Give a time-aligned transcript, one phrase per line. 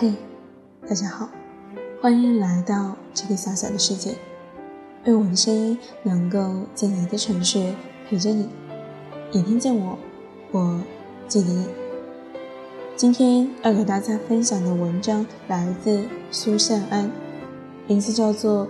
[0.00, 0.14] 嘿，
[0.88, 1.28] 大家好，
[2.00, 4.16] 欢迎来到这个小小的世界。
[5.04, 6.38] 愿我的声音能够
[6.74, 7.74] 在你的城市
[8.08, 8.48] 陪着你，
[9.30, 9.98] 也听见我，
[10.52, 10.80] 我
[11.28, 11.66] 记得你。
[12.96, 17.10] 今天要给大家分享的文章来自苏善安，
[17.86, 18.66] 名字叫做《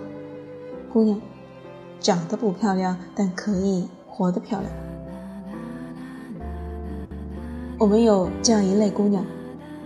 [0.91, 1.21] 姑娘
[2.01, 4.69] 长得不漂亮，但可以活得漂亮》。
[7.79, 9.25] 我们有这样一类姑娘。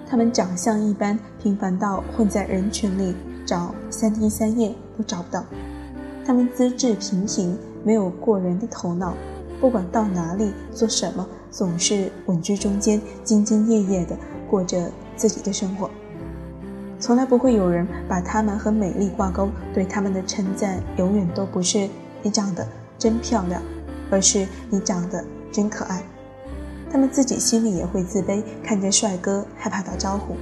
[0.08, 3.16] 他们长相一般，平凡到混在人群里
[3.46, 5.44] 找三天三夜都找不到。
[6.26, 9.14] 他们资质平平，没有过人的头脑，
[9.60, 14.16] 不管到哪里做什么，总是稳居中间，兢兢业业地
[14.50, 15.90] 过着自己的生活。
[17.00, 21.90] 从来不会有人把他们和美丽挂钩，对他们的称赞永远都不是
[22.24, 22.66] “你长得
[22.98, 23.62] 真漂亮”，
[24.10, 26.02] 而是“你长得真可爱”。
[26.96, 30.38] 他们自己心里也会自卑，看见帅哥害怕打招呼，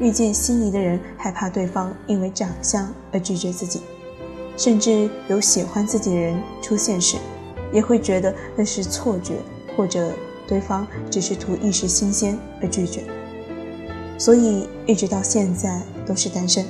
[0.00, 3.82] 遇见心仪的人害怕对方因为长相而拒绝自己，
[4.56, 7.18] 甚至有喜欢自己的人出现时，
[7.74, 9.34] 也会觉得那是错觉，
[9.76, 10.10] 或者
[10.46, 13.04] 对方只是图一时新鲜而拒绝，
[14.16, 16.64] 所以一直到现在都是单身。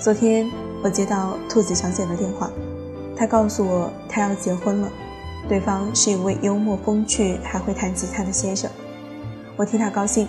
[0.00, 0.50] 昨天
[0.82, 2.50] 我接到兔子小姐的电话，
[3.14, 4.90] 她告诉我她要结婚了。
[5.48, 8.70] 对方是一位幽默风趣、还会弹吉他的先生，
[9.56, 10.28] 我替他高兴。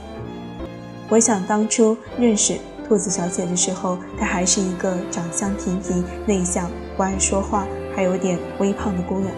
[1.08, 9.32] 回想当初认识兔子小姐的时候，她还是一个长相平平、内向、不爱说话、还有点微胖的姑娘。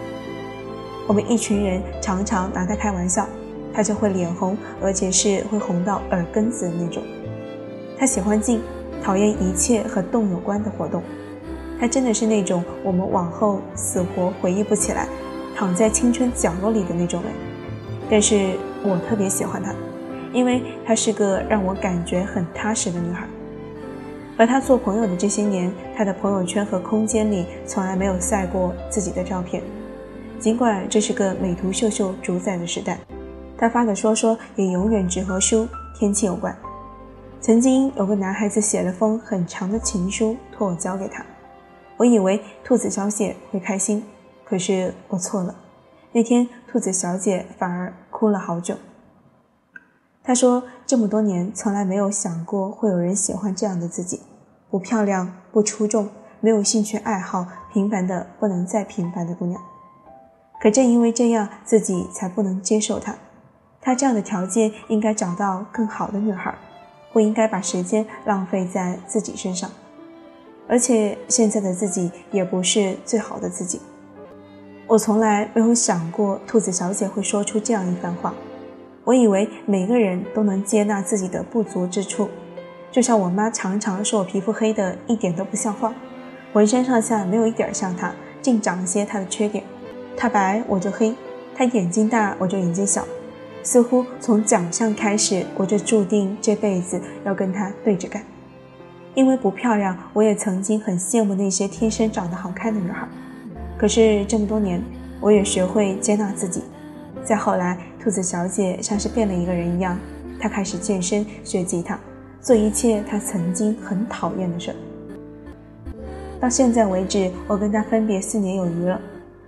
[1.08, 3.28] 我们一群人常常拿她开玩笑，
[3.74, 7.04] 她就会脸红，而且是会红到耳根子的那种。
[7.98, 8.62] 她喜欢静，
[9.04, 11.04] 讨厌一切和动有关的活动。
[11.80, 15.08] 她真的是那种我们往后死活回忆不起来。
[15.56, 17.32] 躺在青春角落里的那种人，
[18.10, 19.74] 但是我特别喜欢她，
[20.34, 23.28] 因为她是个让我感觉很踏实的女孩。
[24.38, 29.62] 和她做朋友的这些年，她的朋友圈和空间里从来没有晒过自己的照片，
[30.40, 32.98] 尽管这是个美图秀秀主宰的时代，
[33.58, 36.56] 她发的说说也永远只和书、天气有关。
[37.40, 41.26] 曾经有个男孩子写了封很长的情书，托我交给他，
[41.98, 44.04] 我以为兔子小姐会开心。
[44.46, 45.56] 可是我错了，
[46.12, 48.76] 那天兔子小姐反而哭了好久。
[50.24, 54.22] 她说：“这么多年从来没有想过会有人喜欢这样的自己，
[54.70, 56.10] 不漂亮，不出众，
[56.40, 59.62] 没有兴趣爱好，平凡的不能再平凡的姑娘。
[60.62, 63.16] 可正因为这样，自己才不能接受她。
[63.82, 66.56] 她这样的条件应该找到更好的女孩，
[67.12, 69.70] 不应该把时间浪费在自己身上。
[70.70, 73.82] 而且现在的自己也不是最好的自己。”
[74.86, 78.34] 我从来没有想过兔子小姐会说出这样一番话。
[79.06, 82.30] 我以为每个人都能接纳自己的不足之处，
[82.92, 85.94] 就像我妈常常说我皮肤黑的一点都不像话，
[86.54, 89.64] 浑身上下没有一点像她，净长些她的缺点。
[90.16, 91.16] 她白我就黑，
[91.56, 93.06] 她眼睛大我就眼睛小，
[93.64, 98.24] 似乎从长相开始我就注定这辈子要跟她对着干。
[99.16, 103.08] 因为不漂亮，我也曾经很羡慕那些天生长得好看的女孩。
[103.84, 104.82] 可是这么多年，
[105.20, 106.64] 我也学会接纳自己。
[107.22, 110.00] 再后来，兔子小姐像是变了一个人一样，
[110.40, 112.00] 她开始健身、学吉他，
[112.40, 114.74] 做一切她曾经很讨厌的事。
[116.40, 118.98] 到现在为止，我跟她分别四年有余了。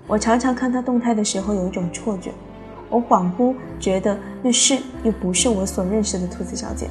[0.06, 2.32] 我常常看她动态的时候，有一种错觉，
[2.90, 6.90] 我恍惚觉得那是又不是我所认识的兔子小姐。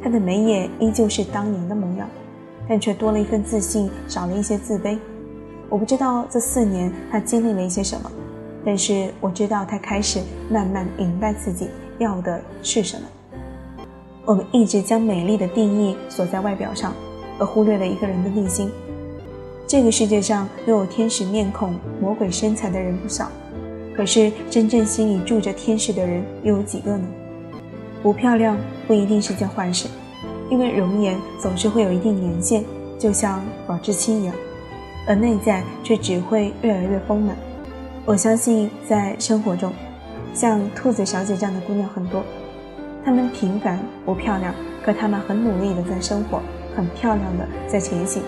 [0.00, 2.08] 她的眉眼依旧是当年的模样，
[2.68, 4.96] 但却多了一份自信，少了一些自卑。
[5.68, 8.10] 我不知道这四年他经历了一些什么，
[8.64, 11.68] 但是我知道他开始慢慢明白自己
[11.98, 13.02] 要的是什么。
[14.24, 16.92] 我们一直将美丽的定义锁在外表上，
[17.38, 18.70] 而忽略了一个人的内心。
[19.66, 23.28] 这个世界上拥有天使面孔、魔鬼身材的人不少，
[23.96, 27.06] 可是真正心里住着天使的人又有几个呢？
[28.02, 29.88] 不漂亮不一定是件坏事，
[30.48, 32.64] 因为容颜总是会有一定年限，
[32.98, 34.34] 就像保质期一样。
[35.06, 37.36] 而内在却只会越来越丰满。
[38.04, 39.72] 我相信，在生活中，
[40.34, 42.22] 像兔子小姐这样的姑娘很多，
[43.04, 44.54] 她们平凡不漂亮，
[44.84, 46.40] 可她们很努力的在生活，
[46.76, 48.22] 很漂亮的在前行。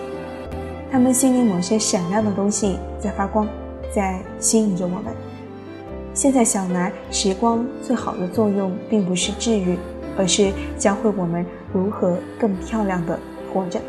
[0.91, 3.47] 她们心里某些闪亮的东西在发光，
[3.93, 5.13] 在吸引着我们。
[6.13, 9.77] 现在想来，时光最好的作用，并不是治愈，
[10.17, 13.17] 而是教会我们如何更漂亮的
[13.53, 13.79] 活着。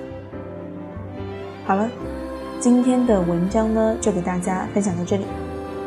[1.64, 1.88] 好了。
[2.60, 5.24] 今天的文章呢，就给大家分享到这里。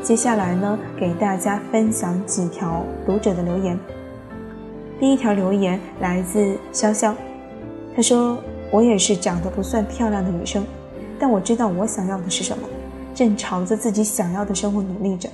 [0.02, 3.80] 接下来呢，给大家分享几条读者的留言。
[5.00, 7.14] 第一条留言来自潇潇，
[7.96, 8.40] 他说
[8.74, 10.66] ：“我也是长得不算漂亮的女生，
[11.20, 12.68] 但我知道我想要的是什么，
[13.14, 15.30] 正朝着自己想要的生活努力着。”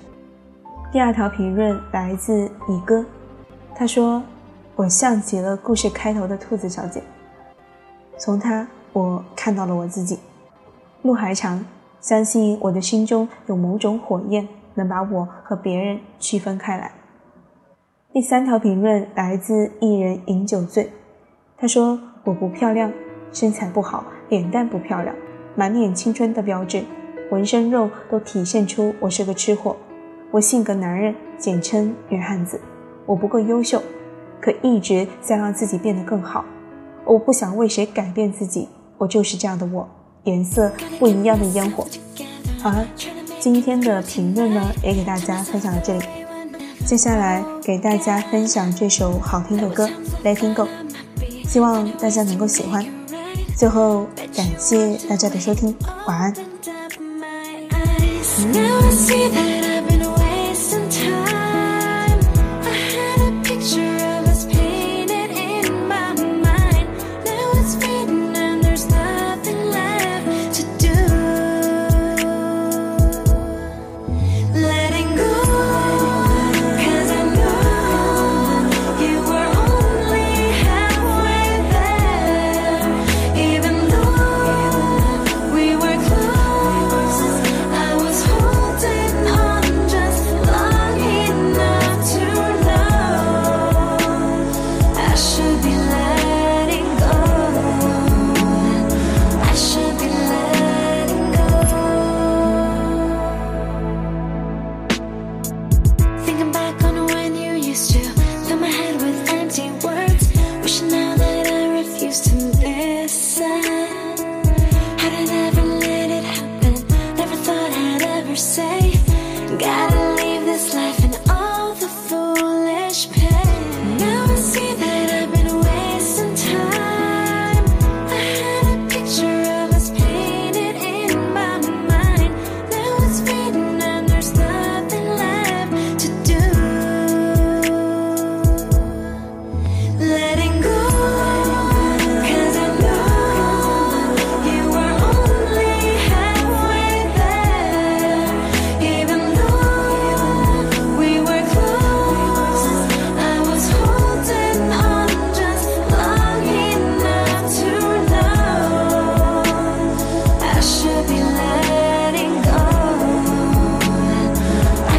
[0.91, 3.05] 第二条评论来自乙哥，
[3.73, 4.21] 他说
[4.75, 7.01] ：“我像极了故事开头的兔子小姐，
[8.17, 10.19] 从她我看到了我自己。
[11.01, 11.65] 路还长，
[12.01, 16.91] 相信我的心中有某种火焰，能把我和别人区分开来。”
[18.11, 20.91] 第三条评论来自艺人饮酒醉，
[21.57, 22.91] 他说：“我不漂亮，
[23.31, 25.15] 身材不好，脸蛋不漂亮，
[25.55, 26.83] 满脸青春的标志，
[27.31, 29.75] 纹身肉都体现出我是个吃货。
[30.31, 32.59] 我性格男人，简称女汉子。
[33.05, 33.81] 我不够优秀，
[34.41, 36.43] 可一直在让自己变得更好。
[37.05, 39.87] 我不想为谁改变自己，我就是这样的我，
[40.29, 41.85] 颜色不一样的烟火。”
[42.61, 42.85] 好了，
[43.39, 46.05] 今天的评论呢，也给大家分享到这里。
[46.85, 49.87] 接下来给大家分享这首好听的歌
[50.23, 50.63] 《Letting Go》，
[51.47, 52.85] 希望大家能够喜欢。
[53.55, 55.75] 最后感谢大家的收听，
[56.07, 56.33] 晚安。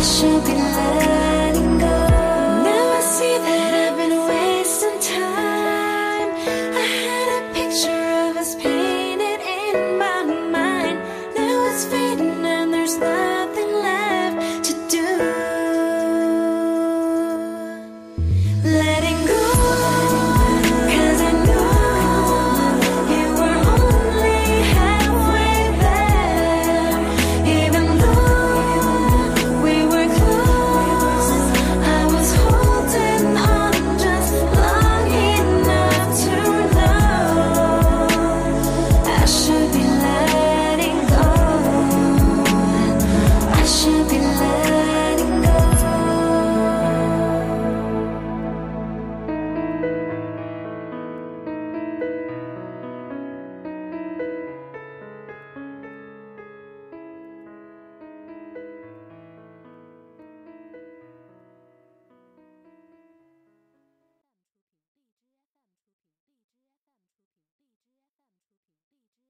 [0.00, 1.19] I should be